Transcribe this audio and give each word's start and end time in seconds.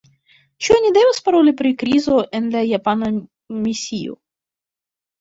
Ĉu 0.67 0.71
oni 0.77 0.89
devas 0.95 1.21
paroli 1.27 1.53
pri 1.61 1.75
krizo 1.85 2.19
en 2.41 2.51
la 2.57 2.65
japana 2.73 3.13
misio? 3.71 4.21